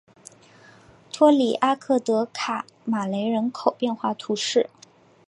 [1.13, 4.67] 托里阿克德卡马雷人口变化图示